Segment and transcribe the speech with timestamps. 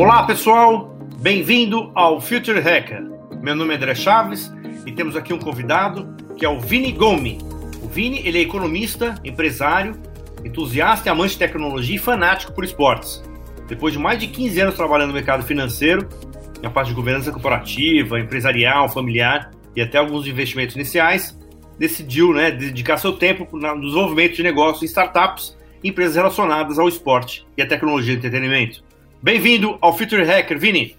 [0.00, 3.02] Olá pessoal, bem-vindo ao Future Hacker.
[3.42, 4.48] Meu nome é André Chaves
[4.86, 7.36] e temos aqui um convidado que é o Vini Gomi.
[7.82, 10.00] O Vini ele é economista, empresário,
[10.44, 13.24] entusiasta e amante de tecnologia e fanático por esportes.
[13.66, 16.08] Depois de mais de 15 anos trabalhando no mercado financeiro,
[16.62, 21.36] na parte de governança corporativa, empresarial, familiar e até alguns investimentos iniciais,
[21.76, 26.88] decidiu né, dedicar seu tempo no desenvolvimento de negócios em startups e empresas relacionadas ao
[26.88, 28.86] esporte e à tecnologia de entretenimento.
[29.20, 30.96] Bem-vindo ao Future Hacker, Vini.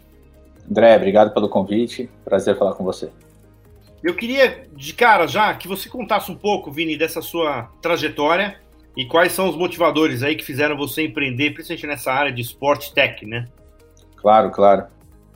[0.69, 2.09] André, obrigado pelo convite.
[2.25, 3.09] Prazer falar com você.
[4.03, 8.59] Eu queria, de cara já, que você contasse um pouco, Vini, dessa sua trajetória
[8.95, 12.93] e quais são os motivadores aí que fizeram você empreender, principalmente nessa área de esporte
[12.93, 13.45] tech, né?
[14.17, 14.87] Claro, claro.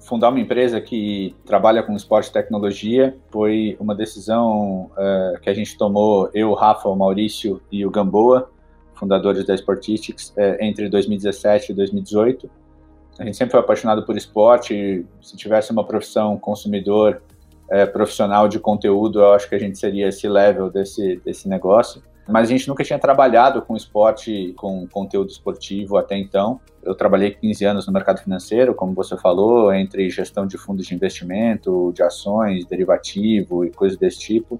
[0.01, 5.53] Fundar uma empresa que trabalha com esporte e tecnologia foi uma decisão uh, que a
[5.53, 8.51] gente tomou, eu, Rafa, o Maurício e o Gamboa,
[8.93, 12.62] fundadores da Sportistics, uh, entre 2017 e 2018
[13.19, 15.05] a gente sempre foi apaixonado por esporte.
[15.21, 17.21] Se tivesse uma profissão consumidor
[17.69, 22.01] é, profissional de conteúdo, eu acho que a gente seria esse level desse, desse negócio.
[22.27, 26.59] Mas a gente nunca tinha trabalhado com esporte, com conteúdo esportivo até então.
[26.81, 30.95] Eu trabalhei 15 anos no mercado financeiro, como você falou, entre gestão de fundos de
[30.95, 34.55] investimento, de ações, derivativo e coisas desse tipo.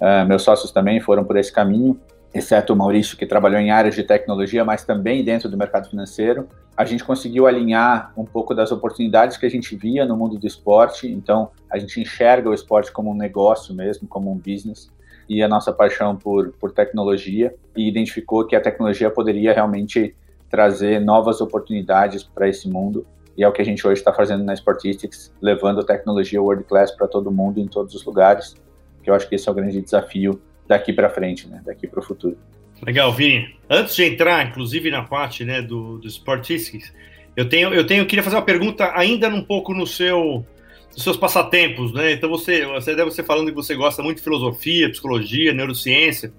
[0.00, 1.98] Uh, meus sócios também foram por esse caminho
[2.36, 6.48] exceto o Maurício, que trabalhou em áreas de tecnologia, mas também dentro do mercado financeiro,
[6.76, 10.46] a gente conseguiu alinhar um pouco das oportunidades que a gente via no mundo do
[10.46, 11.10] esporte.
[11.10, 14.90] Então, a gente enxerga o esporte como um negócio mesmo, como um business,
[15.28, 20.14] e a nossa paixão por, por tecnologia, e identificou que a tecnologia poderia realmente
[20.50, 23.06] trazer novas oportunidades para esse mundo.
[23.36, 26.90] E é o que a gente hoje está fazendo na Sportistics, levando tecnologia world class
[26.90, 28.54] para todo mundo, em todos os lugares,
[29.02, 31.62] que eu acho que esse é o grande desafio daqui para frente, né?
[31.64, 32.36] Daqui para o futuro.
[32.84, 33.56] Legal, Vini.
[33.68, 36.92] Antes de entrar, inclusive, na parte né, do, do Sportistics,
[37.34, 40.44] eu tenho, eu tenho, queria fazer uma pergunta ainda um pouco no seu,
[40.92, 42.12] nos seus passatempos, né?
[42.12, 46.32] Então você, você deve ser falando que você gosta muito de filosofia, psicologia, neurociência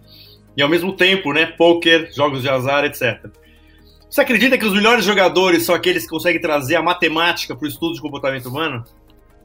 [0.55, 3.27] e ao mesmo tempo, né, poker, jogos de azar, etc.
[4.09, 7.67] Você acredita que os melhores jogadores são aqueles que conseguem trazer a matemática para o
[7.67, 8.83] estudo de comportamento humano?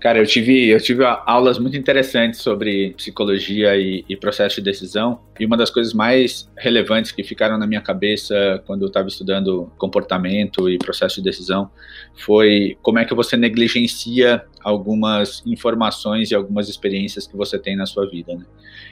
[0.02, 5.20] Cara, eu tive, eu tive aulas muito interessantes sobre psicologia e, e, processo de decisão.
[5.38, 9.70] E uma das coisas mais relevantes que ficaram na minha cabeça quando eu estava estudando
[9.78, 11.70] comportamento e processo de decisão
[12.16, 17.86] foi como é que você negligencia algumas informações e algumas experiências que você tem na
[17.86, 18.34] sua vida.
[18.34, 18.44] Né?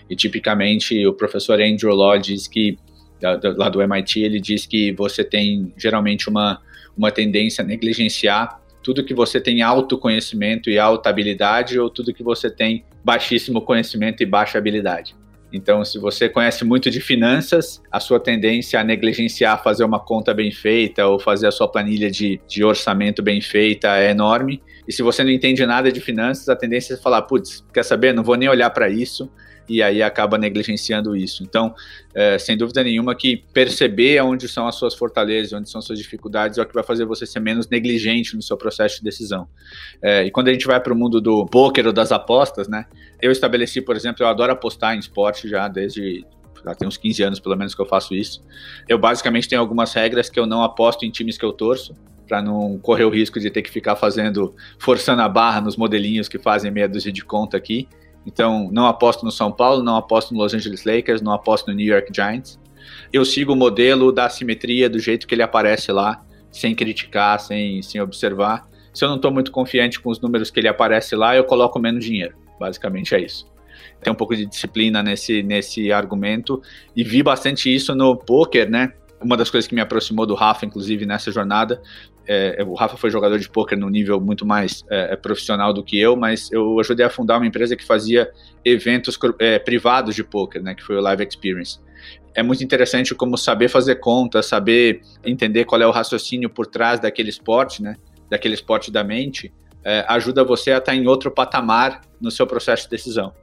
[0.09, 2.79] E tipicamente o professor Andrew Law diz que
[3.21, 6.63] lá do MIT ele diz que você tem geralmente uma
[6.97, 12.15] uma tendência a negligenciar tudo que você tem alto conhecimento e alta habilidade ou tudo
[12.15, 15.15] que você tem baixíssimo conhecimento e baixa habilidade.
[15.53, 20.33] Então, se você conhece muito de finanças, a sua tendência a negligenciar fazer uma conta
[20.33, 24.63] bem feita ou fazer a sua planilha de, de orçamento bem feita é enorme.
[24.87, 28.15] E se você não entende nada de finanças, a tendência é falar: putz, quer saber?
[28.15, 29.29] Não vou nem olhar para isso
[29.71, 31.45] e aí acaba negligenciando isso.
[31.45, 31.73] Então,
[32.13, 35.97] é, sem dúvida nenhuma que perceber onde são as suas fortalezas, onde são as suas
[35.97, 39.47] dificuldades é o que vai fazer você ser menos negligente no seu processo de decisão.
[40.03, 42.87] É, e quando a gente vai para o mundo do poker ou das apostas, né?
[43.23, 46.27] Eu estabeleci, por exemplo, eu adoro apostar em esporte já desde
[46.65, 48.45] já tem uns 15 anos pelo menos que eu faço isso.
[48.89, 51.95] Eu basicamente tenho algumas regras que eu não aposto em times que eu torço,
[52.27, 56.29] para não correr o risco de ter que ficar fazendo, forçando a barra nos modelinhos
[56.29, 57.89] que fazem meia dúzia de conta aqui.
[58.27, 61.75] Então, não aposto no São Paulo, não aposto no Los Angeles Lakers, não aposto no
[61.75, 62.59] New York Giants.
[63.13, 67.83] Eu sigo o modelo da simetria do jeito que ele aparece lá, sem criticar, sem,
[67.83, 68.69] sem observar.
[68.93, 71.79] Se eu não estou muito confiante com os números que ele aparece lá, eu coloco
[71.79, 72.37] menos dinheiro.
[72.59, 73.51] Basicamente é isso.
[74.03, 76.61] Tem um pouco de disciplina nesse, nesse argumento
[76.97, 78.93] e vi bastante isso no poker, né?
[79.23, 81.83] Uma das coisas que me aproximou do Rafa, inclusive, nessa jornada,
[82.27, 85.83] é, o Rafa foi jogador de pôquer no nível muito mais é, é, profissional do
[85.83, 88.31] que eu, mas eu ajudei a fundar uma empresa que fazia
[88.65, 91.81] eventos é, privados de pôquer, né, que foi o Live Experience.
[92.35, 97.01] É muito interessante como saber fazer conta, saber entender qual é o raciocínio por trás
[97.01, 97.97] daquele esporte, né,
[98.31, 99.53] daquele esporte da mente,
[99.85, 103.35] é, ajuda você a estar em outro patamar no seu processo de decisão.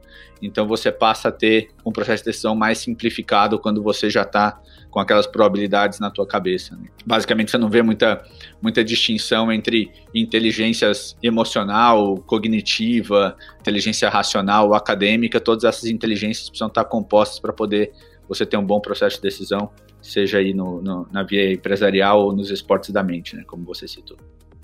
[0.42, 4.60] Então você passa a ter um processo de decisão mais simplificado quando você já está
[4.89, 6.75] com aquelas probabilidades na tua cabeça.
[6.75, 6.88] Né?
[7.06, 8.24] Basicamente, você não vê muita,
[8.62, 15.39] muita distinção entre inteligências emocional, cognitiva, inteligência racional, acadêmica.
[15.39, 17.92] Todas essas inteligências precisam estar compostas para poder
[18.28, 19.69] você ter um bom processo de decisão,
[20.01, 23.88] seja aí no, no, na via empresarial ou nos esportes da mente, né, como você
[23.88, 24.18] citou.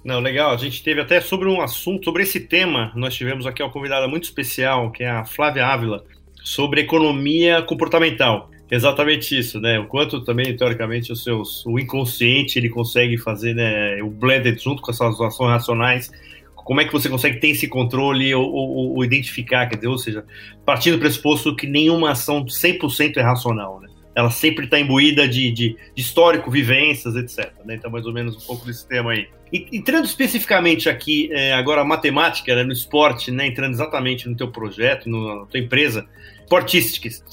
[0.03, 0.51] Não, legal.
[0.51, 4.07] A gente teve até sobre um assunto, sobre esse tema, nós tivemos aqui uma convidada
[4.07, 6.03] muito especial, que é a Flávia Ávila,
[6.43, 8.51] sobre economia comportamental.
[8.71, 9.79] Exatamente isso, né?
[9.79, 14.81] O quanto também, teoricamente, o, seus, o inconsciente ele consegue fazer né, o blended junto
[14.81, 16.11] com essas ações racionais.
[16.55, 19.97] Como é que você consegue ter esse controle ou, ou, ou identificar, quer dizer, ou
[19.97, 20.25] seja,
[20.65, 23.89] partindo do pressuposto que nenhuma ação 100% é racional, né?
[24.15, 27.51] Ela sempre está imbuída de, de, de, histórico, vivências, etc.
[27.65, 27.75] Né?
[27.75, 29.27] Então, mais ou menos um pouco desse tema aí.
[29.51, 34.51] Entrando especificamente aqui, é, agora a matemática, né, no esporte, né, entrando exatamente no teu
[34.51, 36.07] projeto, no, na tua empresa,
[36.43, 37.23] Sportistics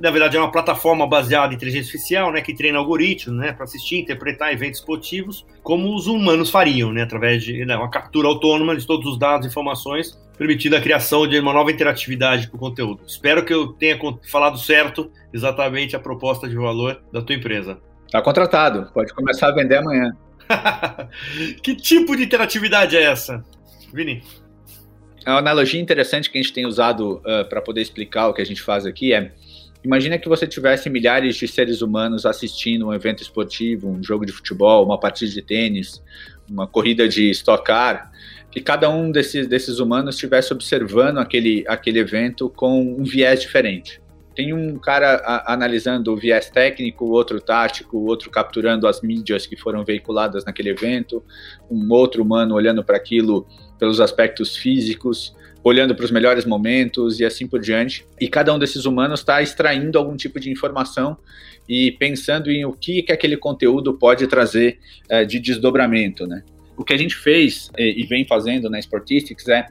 [0.00, 3.64] na verdade, é uma plataforma baseada em inteligência artificial, né, que treina algoritmos, né, para
[3.64, 8.74] assistir, interpretar eventos esportivos, como os humanos fariam, né, através de né, uma captura autônoma
[8.74, 12.60] de todos os dados e informações, permitindo a criação de uma nova interatividade com o
[12.60, 13.02] conteúdo.
[13.06, 13.98] Espero que eu tenha
[14.30, 17.78] falado certo exatamente a proposta de valor da tua empresa.
[18.06, 20.16] Está contratado, pode começar a vender amanhã.
[21.62, 23.44] que tipo de interatividade é essa,
[23.92, 24.22] Vini?
[25.26, 28.40] É uma analogia interessante que a gente tem usado uh, para poder explicar o que
[28.40, 29.32] a gente faz aqui é
[29.82, 34.32] Imagina que você tivesse milhares de seres humanos assistindo um evento esportivo, um jogo de
[34.32, 36.02] futebol, uma partida de tênis,
[36.50, 38.12] uma corrida de stock car,
[38.50, 44.02] que cada um desses, desses humanos estivesse observando aquele, aquele evento com um viés diferente.
[44.34, 49.56] Tem um cara a, analisando o viés técnico, outro tático, outro capturando as mídias que
[49.56, 51.24] foram veiculadas naquele evento,
[51.70, 53.46] um outro humano olhando para aquilo
[53.78, 58.06] pelos aspectos físicos, olhando para os melhores momentos e assim por diante.
[58.20, 61.16] E cada um desses humanos está extraindo algum tipo de informação
[61.68, 64.78] e pensando em o que, que aquele conteúdo pode trazer
[65.08, 66.42] é, de desdobramento, né?
[66.76, 69.66] O que a gente fez e, e vem fazendo na Sportistics é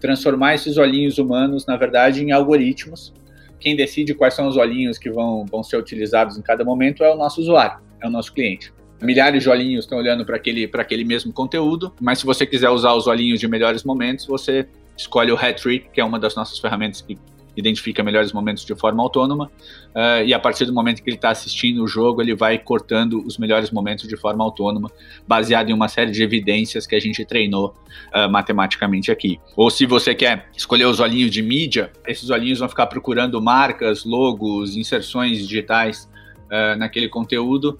[0.00, 3.12] transformar esses olhinhos humanos, na verdade, em algoritmos.
[3.60, 7.12] Quem decide quais são os olhinhos que vão, vão ser utilizados em cada momento é
[7.12, 11.04] o nosso usuário, é o nosso cliente milhares de olhinhos estão olhando para aquele, aquele
[11.04, 15.36] mesmo conteúdo, mas se você quiser usar os olhinhos de melhores momentos, você escolhe o
[15.36, 17.18] Hat-Trick, que é uma das nossas ferramentas que
[17.56, 19.50] identifica melhores momentos de forma autônoma,
[19.94, 23.24] uh, e a partir do momento que ele está assistindo o jogo, ele vai cortando
[23.24, 24.90] os melhores momentos de forma autônoma,
[25.26, 27.74] baseado em uma série de evidências que a gente treinou
[28.14, 29.38] uh, matematicamente aqui.
[29.56, 34.04] Ou se você quer escolher os olhinhos de mídia, esses olhinhos vão ficar procurando marcas,
[34.04, 36.10] logos, inserções digitais
[36.46, 37.78] uh, naquele conteúdo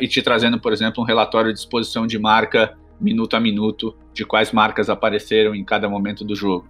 [0.00, 4.24] e te trazendo, por exemplo, um relatório de exposição de marca minuto a minuto de
[4.24, 6.68] quais marcas apareceram em cada momento do jogo.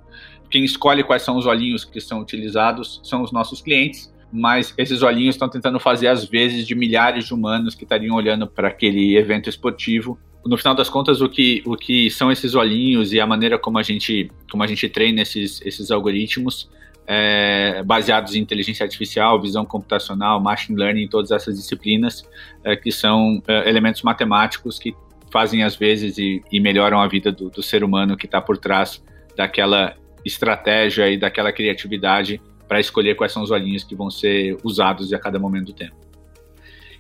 [0.51, 5.03] Quem escolhe quais são os olhinhos que são utilizados são os nossos clientes, mas esses
[5.03, 9.17] olhinhos estão tentando fazer as vezes de milhares de humanos que estariam olhando para aquele
[9.17, 10.19] evento esportivo.
[10.45, 13.79] No final das contas, o que, o que são esses olhinhos e a maneira como
[13.79, 16.69] a gente, como a gente treina esses, esses algoritmos
[17.07, 22.25] é, baseados em inteligência artificial, visão computacional, machine learning, todas essas disciplinas
[22.63, 24.95] é, que são é, elementos matemáticos que
[25.35, 28.57] fazem às vezes e, e melhoram a vida do, do ser humano que está por
[28.57, 29.03] trás
[29.37, 35.13] daquela estratégia e daquela criatividade para escolher quais são os olhinhos que vão ser usados
[35.13, 35.97] a cada momento do tempo.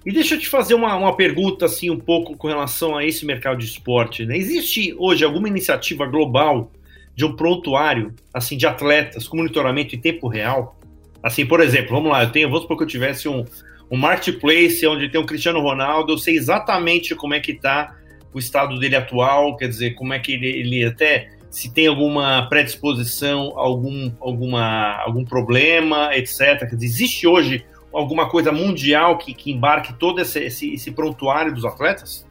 [0.04, 3.24] E deixa eu te fazer uma, uma pergunta assim um pouco com relação a esse
[3.24, 4.26] mercado de esporte.
[4.26, 4.36] Né?
[4.36, 6.72] Existe hoje alguma iniciativa global
[7.14, 10.76] de um prontuário assim de atletas com monitoramento em tempo real?
[11.22, 13.44] Assim, por exemplo, vamos lá, eu tenho, vamos supor que eu tivesse um,
[13.88, 17.94] um marketplace onde tem um Cristiano Ronaldo, eu sei exatamente como é que está
[18.34, 22.48] o estado dele atual, quer dizer, como é que ele, ele até se tem alguma
[22.48, 26.68] predisposição, algum, alguma, algum problema, etc.
[26.72, 31.64] Dizer, existe hoje alguma coisa mundial que, que embarque todo esse, esse, esse prontuário dos
[31.64, 32.26] atletas?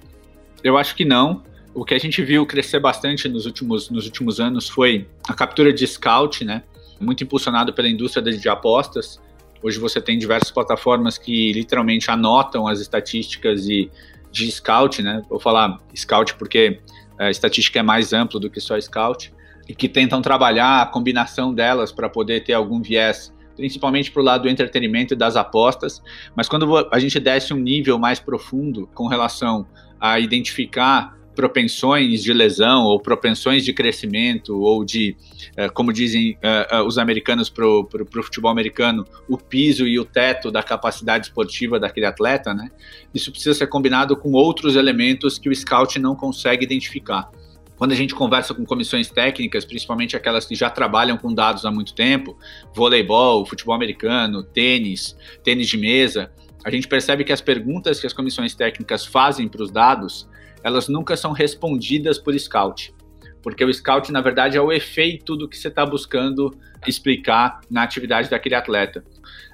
[0.62, 1.42] Eu acho que não.
[1.74, 5.72] O que a gente viu crescer bastante nos últimos, nos últimos anos foi a captura
[5.72, 6.62] de scout, né?
[7.00, 9.22] Muito impulsionado pela indústria de apostas.
[9.62, 13.90] Hoje você tem diversas plataformas que literalmente anotam as estatísticas e
[14.34, 15.22] de scout, né?
[15.30, 16.82] Vou falar scout porque
[17.18, 19.32] a estatística é mais ampla do que só scout,
[19.68, 24.26] e que tentam trabalhar a combinação delas para poder ter algum viés, principalmente para o
[24.26, 26.02] lado do entretenimento e das apostas.
[26.36, 29.66] Mas quando a gente desce um nível mais profundo com relação
[30.00, 35.16] a identificar propensões de lesão ou propensões de crescimento ou de,
[35.58, 37.88] uh, como dizem uh, uh, os americanos para o
[38.24, 42.70] futebol americano, o piso e o teto da capacidade esportiva daquele atleta, né?
[43.14, 47.30] Isso precisa ser combinado com outros elementos que o scout não consegue identificar.
[47.76, 51.72] Quando a gente conversa com comissões técnicas, principalmente aquelas que já trabalham com dados há
[51.72, 52.38] muito tempo,
[52.74, 56.32] voleibol, futebol americano, tênis, tênis de mesa,
[56.64, 60.30] a gente percebe que as perguntas que as comissões técnicas fazem para os dados
[60.64, 62.94] elas nunca são respondidas por scout.
[63.42, 67.84] porque o scout, na verdade, é o efeito do que você está buscando explicar na
[67.84, 69.04] atividade daquele atleta.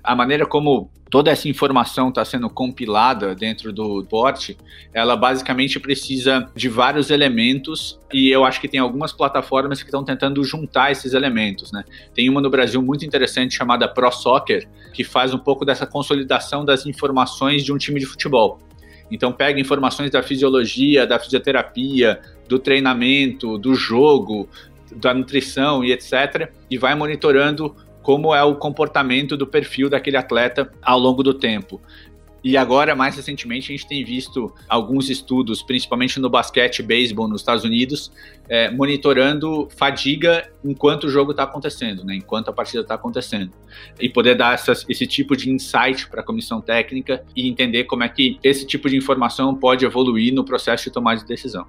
[0.03, 4.55] A maneira como toda essa informação está sendo compilada dentro do bot,
[4.93, 10.03] ela basicamente precisa de vários elementos e eu acho que tem algumas plataformas que estão
[10.03, 11.83] tentando juntar esses elementos, né?
[12.13, 16.63] Tem uma no Brasil muito interessante chamada Pro Soccer, que faz um pouco dessa consolidação
[16.63, 18.59] das informações de um time de futebol.
[19.11, 24.49] Então pega informações da fisiologia, da fisioterapia, do treinamento, do jogo,
[24.95, 26.51] da nutrição e etc.
[26.69, 31.81] E vai monitorando como é o comportamento do perfil daquele atleta ao longo do tempo.
[32.43, 37.27] E agora, mais recentemente, a gente tem visto alguns estudos, principalmente no basquete e beisebol
[37.27, 38.11] nos Estados Unidos,
[38.47, 43.51] é, monitorando fadiga enquanto o jogo está acontecendo, né, enquanto a partida está acontecendo.
[43.99, 48.03] E poder dar essas, esse tipo de insight para a comissão técnica e entender como
[48.03, 51.65] é que esse tipo de informação pode evoluir no processo de tomada de decisão.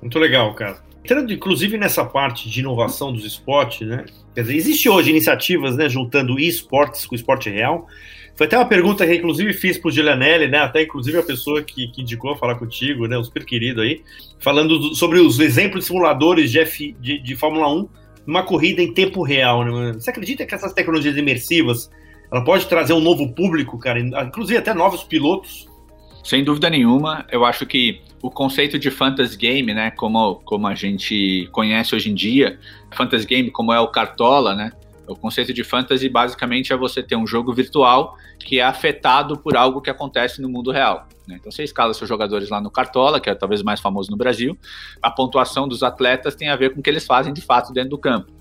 [0.00, 0.82] Muito legal, cara.
[1.04, 4.04] Entrando inclusive nessa parte de inovação dos esportes, né?
[4.34, 7.88] Quer dizer, existe hoje iniciativas, né, juntando esportes com esporte real.
[8.34, 10.58] Foi até uma pergunta que inclusive fiz pro Gilanelli, né?
[10.58, 13.18] Até inclusive a pessoa que, que indicou falar contigo, né?
[13.18, 14.02] Um super querido aí,
[14.38, 17.88] falando do, sobre os exemplos de simuladores de, F, de, de Fórmula 1
[18.26, 19.92] numa corrida em tempo real, né?
[19.94, 21.90] Você acredita que essas tecnologias imersivas
[22.32, 25.68] ela pode trazer um novo público, cara, inclusive até novos pilotos?
[26.24, 30.74] Sem dúvida nenhuma, eu acho que o conceito de fantasy game, né, como, como a
[30.74, 32.58] gente conhece hoje em dia,
[32.92, 34.72] fantasy game como é o Cartola, né,
[35.12, 39.56] o conceito de fantasy basicamente é você ter um jogo virtual que é afetado por
[39.56, 41.06] algo que acontece no mundo real.
[41.26, 41.36] Né?
[41.38, 44.56] Então você escala seus jogadores lá no Cartola, que é talvez mais famoso no Brasil,
[45.00, 47.90] a pontuação dos atletas tem a ver com o que eles fazem de fato dentro
[47.90, 48.32] do campo.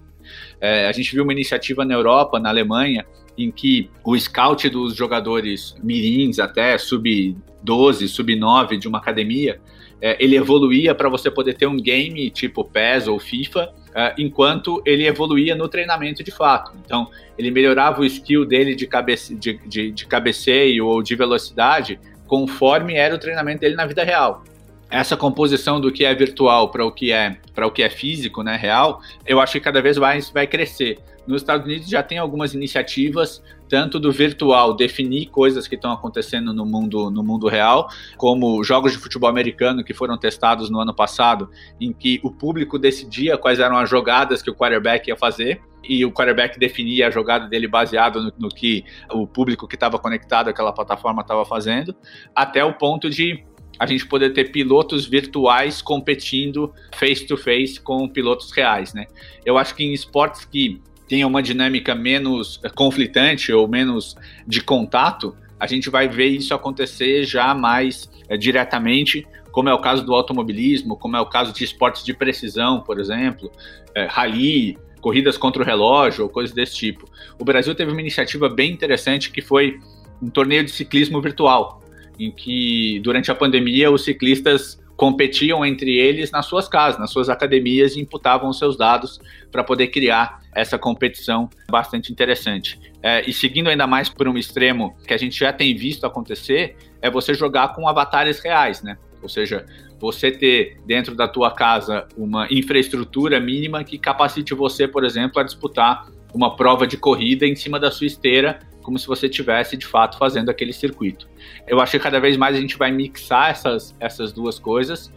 [0.59, 3.05] É, a gente viu uma iniciativa na Europa, na Alemanha,
[3.37, 9.59] em que o scout dos jogadores mirins até sub-12, sub-9 de uma academia,
[10.01, 14.81] é, ele evoluía para você poder ter um game tipo PES ou FIFA, é, enquanto
[14.85, 16.71] ele evoluía no treinamento de fato.
[16.85, 21.99] Então, ele melhorava o skill dele de, cabece de, de, de cabeceio ou de velocidade
[22.27, 24.43] conforme era o treinamento dele na vida real
[24.91, 28.43] essa composição do que é virtual para o que é para o que é físico,
[28.43, 30.99] né, real, eu acho que cada vez mais vai crescer.
[31.25, 36.53] Nos Estados Unidos já tem algumas iniciativas, tanto do virtual definir coisas que estão acontecendo
[36.53, 40.93] no mundo no mundo real, como jogos de futebol americano que foram testados no ano
[40.93, 45.61] passado, em que o público decidia quais eram as jogadas que o quarterback ia fazer
[45.83, 49.97] e o quarterback definia a jogada dele baseado no, no que o público que estava
[49.97, 51.95] conectado àquela plataforma estava fazendo,
[52.35, 53.43] até o ponto de
[53.81, 59.07] a gente poder ter pilotos virtuais competindo face to face com pilotos reais, né?
[59.43, 64.61] Eu acho que em esportes que tenham uma dinâmica menos eh, conflitante ou menos de
[64.61, 70.05] contato, a gente vai ver isso acontecer já mais é, diretamente, como é o caso
[70.05, 73.51] do automobilismo, como é o caso de esportes de precisão, por exemplo,
[73.95, 77.09] é, rally, corridas contra o relógio ou coisas desse tipo.
[77.39, 79.79] O Brasil teve uma iniciativa bem interessante que foi
[80.21, 81.80] um torneio de ciclismo virtual
[82.25, 87.27] em que durante a pandemia os ciclistas competiam entre eles nas suas casas, nas suas
[87.27, 89.19] academias e imputavam os seus dados
[89.51, 92.79] para poder criar essa competição bastante interessante.
[93.01, 96.75] É, e seguindo ainda mais por um extremo que a gente já tem visto acontecer,
[97.01, 98.95] é você jogar com avatares reais, né?
[99.23, 99.65] Ou seja,
[99.99, 105.43] você ter dentro da tua casa uma infraestrutura mínima que capacite você, por exemplo, a
[105.43, 109.85] disputar uma prova de corrida em cima da sua esteira como se você tivesse de
[109.85, 111.27] fato fazendo aquele circuito.
[111.67, 115.11] Eu acho que cada vez mais a gente vai mixar essas, essas duas coisas.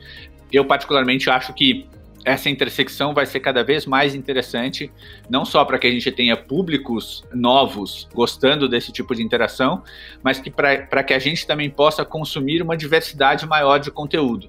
[0.53, 1.89] Eu, particularmente, acho que
[2.25, 4.91] essa intersecção vai ser cada vez mais interessante,
[5.29, 9.83] não só para que a gente tenha públicos novos gostando desse tipo de interação,
[10.23, 14.49] mas que para que a gente também possa consumir uma diversidade maior de conteúdo.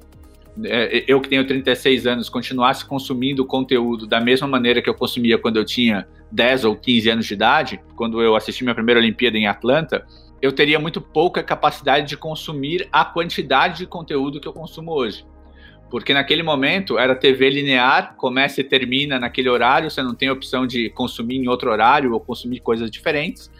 [0.63, 5.37] É, eu que tenho 36 anos, continuasse consumindo conteúdo da mesma maneira que eu consumia
[5.37, 9.37] quando eu tinha 10 ou 15 anos de idade, quando eu assisti minha primeira Olimpíada
[9.37, 10.05] em Atlanta,
[10.41, 15.25] eu teria muito pouca capacidade de consumir a quantidade de conteúdo que eu consumo hoje.
[15.89, 20.65] Porque naquele momento era TV linear, começa e termina naquele horário, você não tem opção
[20.65, 23.51] de consumir em outro horário ou consumir coisas diferentes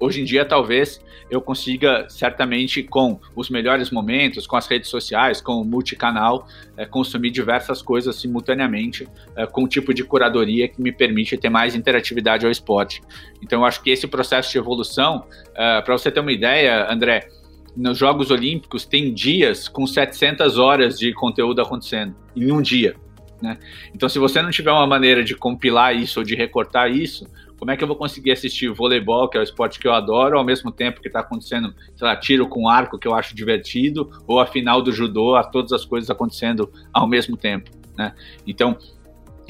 [0.00, 5.40] hoje em dia talvez eu consiga certamente com os melhores momentos, com as redes sociais,
[5.40, 10.82] com o multicanal, é, consumir diversas coisas simultaneamente, é, com o tipo de curadoria que
[10.82, 13.00] me permite ter mais interatividade ao esporte.
[13.40, 17.28] Então eu acho que esse processo de evolução, é, para você ter uma ideia, André,
[17.76, 22.96] nos Jogos Olímpicos tem dias com 700 horas de conteúdo acontecendo em um dia.
[23.40, 23.58] Né?
[23.94, 27.26] Então, se você não tiver uma maneira de compilar isso ou de recortar isso,
[27.60, 30.38] como é que eu vou conseguir assistir voleibol, que é o esporte que eu adoro,
[30.38, 34.10] ao mesmo tempo que está acontecendo, sei lá, tiro com arco, que eu acho divertido,
[34.26, 38.14] ou a final do judô, a todas as coisas acontecendo ao mesmo tempo, né?
[38.46, 38.78] Então,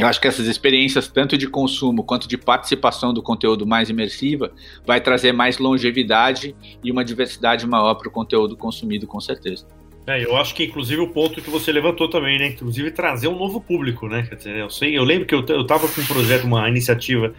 [0.00, 4.50] Eu acho que essas experiências, tanto de consumo quanto de participação do conteúdo mais imersiva,
[4.86, 9.66] vai trazer mais longevidade e uma diversidade maior para o conteúdo consumido, com certeza.
[10.10, 12.48] É, eu acho que inclusive o ponto que você levantou também, né?
[12.48, 14.26] Inclusive trazer um novo público, né?
[14.28, 17.32] Quer dizer, eu sei, eu lembro que eu, eu tava com um projeto, uma iniciativa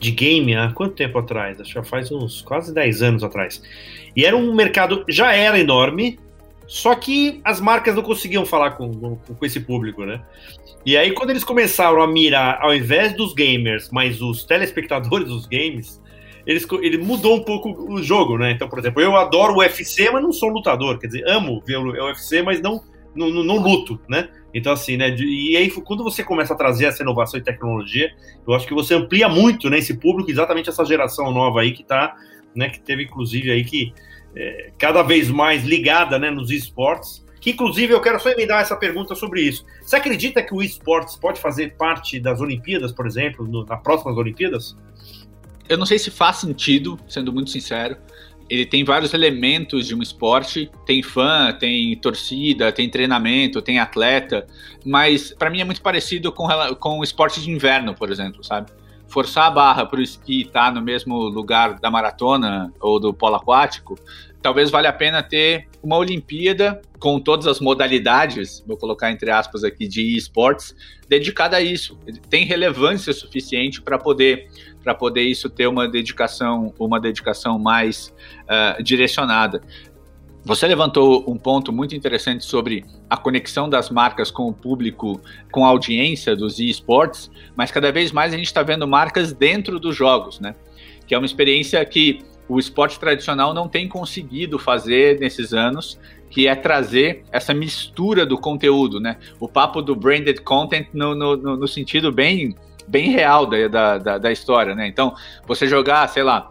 [0.00, 1.60] de game há quanto tempo atrás?
[1.60, 3.62] Acho que já faz uns quase 10 anos atrás.
[4.16, 6.18] E era um mercado, já era enorme,
[6.66, 10.22] só que as marcas não conseguiam falar com, com, com, esse público, né?
[10.86, 15.46] E aí, quando eles começaram a mirar, ao invés dos gamers, mas os telespectadores dos
[15.46, 16.00] games,
[16.46, 18.50] eles, ele mudou um pouco o jogo, né?
[18.50, 20.98] Então, por exemplo, eu adoro o UFC, mas não sou lutador.
[20.98, 22.82] Quer dizer, amo ver o UFC, mas não,
[23.14, 24.28] não, não luto, né?
[24.52, 25.14] Então, assim, né?
[25.16, 28.14] E aí, quando você começa a trazer essa inovação e tecnologia,
[28.46, 31.82] eu acho que você amplia muito né, esse público, exatamente essa geração nova aí que
[31.82, 32.14] tá,
[32.54, 32.68] né?
[32.68, 33.92] Que teve, inclusive, aí que
[34.36, 37.24] é, cada vez mais ligada né, nos esportes.
[37.40, 39.66] Que, inclusive, eu quero só emendar essa pergunta sobre isso.
[39.82, 44.16] Você acredita que o esportes pode fazer parte das Olimpíadas, por exemplo, no, nas próximas
[44.16, 44.76] Olimpíadas?
[45.68, 47.96] Eu não sei se faz sentido, sendo muito sincero.
[48.48, 54.46] Ele tem vários elementos de um esporte, tem fã, tem torcida, tem treinamento, tem atleta,
[54.84, 56.46] mas para mim é muito parecido com,
[56.78, 58.70] com o esporte de inverno, por exemplo, sabe?
[59.08, 63.14] Forçar a barra para o esqui estar tá no mesmo lugar da maratona ou do
[63.14, 63.98] polo aquático,
[64.42, 69.64] talvez valha a pena ter uma Olimpíada com todas as modalidades, vou colocar entre aspas
[69.64, 70.74] aqui, de esportes,
[71.08, 71.98] dedicada a isso.
[72.28, 74.50] Tem relevância suficiente para poder
[74.84, 79.62] para poder isso ter uma dedicação, uma dedicação mais uh, direcionada.
[80.44, 85.18] Você levantou um ponto muito interessante sobre a conexão das marcas com o público,
[85.50, 89.80] com a audiência dos esportes, mas cada vez mais a gente está vendo marcas dentro
[89.80, 90.54] dos jogos, né?
[91.06, 95.98] Que é uma experiência que o esporte tradicional não tem conseguido fazer nesses anos,
[96.28, 99.16] que é trazer essa mistura do conteúdo, né?
[99.40, 102.54] O papo do branded content no, no, no sentido bem
[102.86, 104.86] bem real da, da, da história, né?
[104.86, 105.14] Então,
[105.46, 106.50] você jogar, sei lá,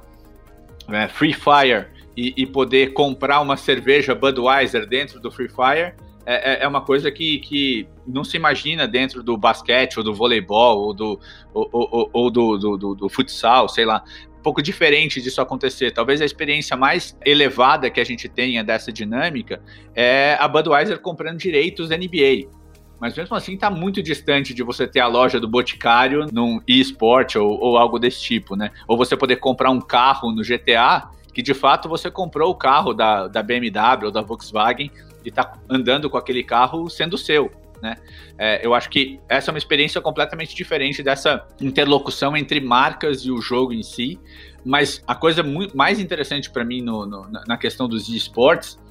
[0.90, 5.94] é, Free Fire e, e, poder comprar uma cerveja Budweiser dentro do Free Fire
[6.25, 10.13] é, é, é uma coisa que, que não se imagina dentro do basquete ou do
[10.13, 11.20] voleibol ou do,
[11.54, 14.04] ou, ou, ou do, do, do, do futsal, sei lá
[14.44, 15.92] pouco diferente disso acontecer.
[15.92, 19.62] Talvez a experiência mais elevada que a gente tenha dessa dinâmica
[19.96, 22.50] é a Budweiser comprando direitos NBA
[23.03, 27.35] mas mesmo assim está muito distante de você ter a loja do Boticário num eSport
[27.35, 28.72] ou, ou algo desse tipo, né?
[28.87, 32.94] Ou você poder comprar um carro no GTA que de fato você comprou o carro
[32.94, 34.89] da, da BMW ou da Volkswagen
[35.25, 37.51] e está andando com aquele carro sendo seu.
[37.81, 37.98] Né?
[38.37, 43.31] É, eu acho que essa é uma experiência completamente diferente dessa interlocução entre marcas e
[43.31, 44.18] o jogo em si.
[44.63, 45.44] Mas a coisa
[45.75, 48.81] mais interessante para mim no, no, na questão dos esportes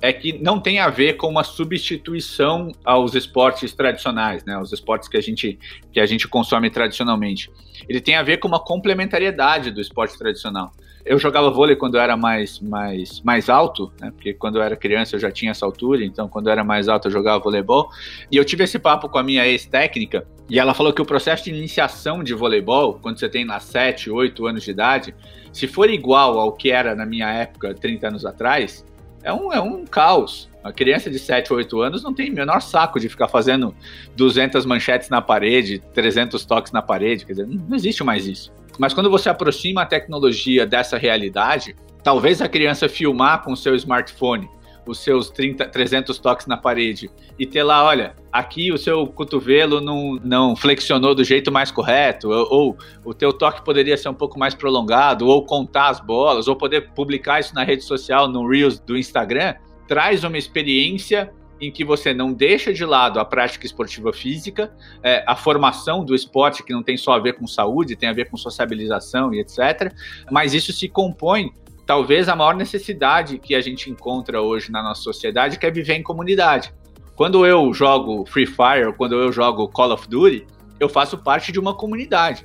[0.00, 5.08] é que não tem a ver com uma substituição aos esportes tradicionais, né, aos esportes
[5.08, 5.58] que a gente
[5.92, 7.50] que a gente consome tradicionalmente.
[7.88, 10.72] Ele tem a ver com uma complementariedade do esporte tradicional.
[11.04, 14.76] Eu jogava vôlei quando eu era mais mais mais alto, né, porque quando eu era
[14.76, 17.90] criança eu já tinha essa altura, então quando eu era mais alto eu jogava voleibol.
[18.30, 21.44] E eu tive esse papo com a minha ex-técnica e ela falou que o processo
[21.44, 25.14] de iniciação de voleibol, quando você tem lá 7, 8 anos de idade,
[25.52, 28.84] se for igual ao que era na minha época, 30 anos atrás,
[29.28, 30.48] é um, é um caos.
[30.64, 33.74] A criança de 7 ou 8 anos não tem o menor saco de ficar fazendo
[34.16, 38.50] 200 manchetes na parede, 300 toques na parede, quer dizer, não existe mais isso.
[38.78, 44.48] Mas quando você aproxima a tecnologia dessa realidade, talvez a criança filmar com seu smartphone
[44.88, 49.80] os seus 30, 300 toques na parede e ter lá, olha, aqui o seu cotovelo
[49.80, 54.14] não, não flexionou do jeito mais correto, ou, ou, o teu toque poderia ser um
[54.14, 58.48] pouco mais prolongado, ou contar as bolas, ou poder publicar isso na rede social, no
[58.48, 59.54] Reels do Instagram,
[59.86, 64.72] traz uma experiência em que você não deixa de lado a prática esportiva física,
[65.02, 68.12] é, a formação do esporte, que não tem só a ver com saúde, tem a
[68.12, 69.92] ver com sociabilização e etc.,
[70.30, 71.52] mas isso se compõe
[71.88, 75.94] talvez a maior necessidade que a gente encontra hoje na nossa sociedade, que é viver
[75.94, 76.70] em comunidade.
[77.16, 80.46] Quando eu jogo Free Fire, quando eu jogo Call of Duty,
[80.78, 82.44] eu faço parte de uma comunidade.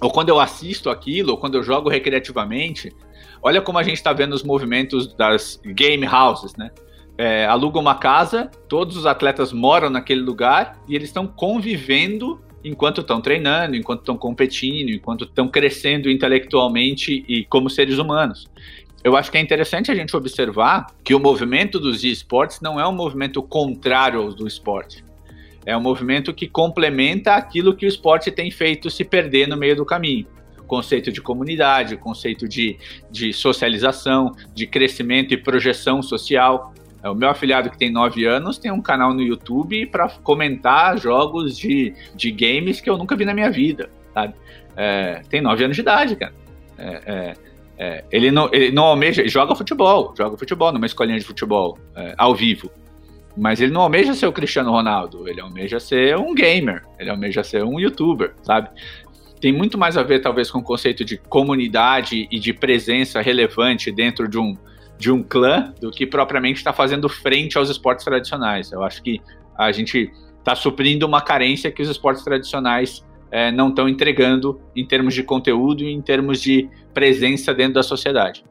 [0.00, 2.92] Ou quando eu assisto aquilo, ou quando eu jogo recreativamente,
[3.42, 6.70] olha como a gente está vendo os movimentos das game houses, né?
[7.18, 13.00] É, aluga uma casa, todos os atletas moram naquele lugar e eles estão convivendo enquanto
[13.00, 18.46] estão treinando, enquanto estão competindo, enquanto estão crescendo intelectualmente e como seres humanos.
[19.02, 22.86] Eu acho que é interessante a gente observar que o movimento dos esportes não é
[22.86, 25.04] um movimento contrário ao do esporte.
[25.64, 29.76] É um movimento que complementa aquilo que o esporte tem feito se perder no meio
[29.76, 30.26] do caminho.
[30.66, 32.76] Conceito de comunidade, conceito de,
[33.10, 36.74] de socialização, de crescimento e projeção social.
[37.04, 41.56] O meu afiliado que tem 9 anos tem um canal no YouTube para comentar jogos
[41.56, 44.34] de, de games que eu nunca vi na minha vida, sabe?
[44.76, 46.34] É, tem 9 anos de idade, cara.
[46.76, 47.34] É, é,
[47.78, 52.14] é, ele, não, ele não almeja, joga futebol, joga futebol numa escolinha de futebol, é,
[52.18, 52.70] ao vivo.
[53.36, 57.44] Mas ele não almeja ser o Cristiano Ronaldo, ele almeja ser um gamer, ele almeja
[57.44, 58.68] ser um youtuber, sabe?
[59.40, 63.92] Tem muito mais a ver, talvez, com o conceito de comunidade e de presença relevante
[63.92, 64.56] dentro de um,
[64.98, 68.72] de um clã do que propriamente está fazendo frente aos esportes tradicionais.
[68.72, 69.20] Eu acho que
[69.56, 74.84] a gente está suprindo uma carência que os esportes tradicionais é, não estão entregando em
[74.84, 78.44] termos de conteúdo e em termos de presença dentro da sociedade.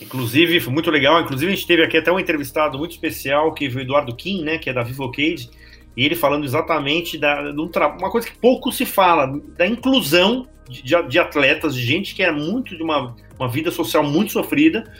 [0.00, 1.20] Inclusive, foi muito legal.
[1.20, 4.42] Inclusive, a gente teve aqui até um entrevistado muito especial, que foi o Eduardo Kim,
[4.42, 5.50] né, que é da Vivocade,
[5.96, 10.46] e ele falando exatamente da de um uma coisa que pouco se fala, da inclusão
[10.68, 14.90] de, de, atletas, de gente que era muito de uma, uma vida social muito sofrida,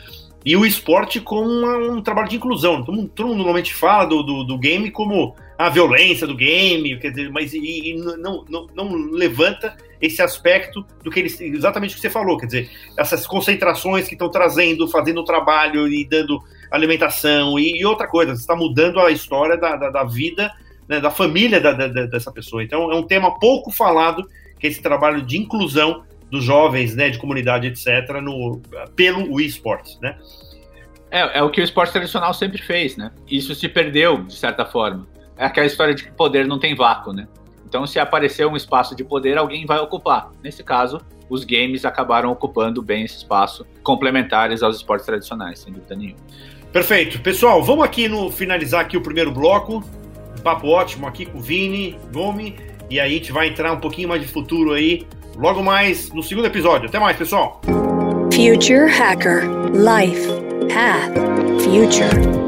[0.45, 2.83] e o esporte como uma, um trabalho de inclusão.
[2.83, 6.99] Todo mundo, todo mundo normalmente fala do, do, do, game como a violência do game,
[6.99, 11.93] quer dizer, mas e, e não, não, não, levanta esse aspecto do que eles exatamente
[11.93, 16.05] o que você falou, quer dizer, essas concentrações que estão trazendo, fazendo o trabalho e
[16.05, 20.53] dando alimentação e, e outra coisa, está mudando a história da, da, da vida,
[20.87, 22.63] né, da família da, da, dessa pessoa.
[22.63, 24.29] Então é um tema pouco falado,
[24.59, 26.03] que é esse trabalho de inclusão
[26.35, 28.61] dos jovens, né, de comunidade, etc., no,
[28.95, 30.17] pelo esportes, né?
[31.09, 33.11] É, é o que o esporte tradicional sempre fez, né?
[33.25, 35.07] Isso se perdeu, de certa forma.
[35.37, 37.25] É aquela história de que poder não tem vácuo, né?
[37.65, 40.31] Então, se aparecer um espaço de poder, alguém vai ocupar.
[40.43, 45.95] Nesse caso, os games acabaram ocupando bem esse espaço, complementares aos esportes tradicionais, sem dúvida
[45.95, 46.19] nenhuma.
[46.71, 47.21] Perfeito.
[47.21, 49.83] Pessoal, vamos aqui no finalizar aqui o primeiro bloco.
[50.37, 52.53] Um papo ótimo aqui com o Vini, Gomes,
[52.89, 56.23] e aí a gente vai entrar um pouquinho mais de futuro aí logo mais no
[56.23, 56.87] segundo episódio.
[56.87, 57.61] Até mais, pessoal.
[58.33, 59.43] Future Hacker
[59.73, 60.27] Life
[60.69, 61.13] Path
[61.63, 62.44] Future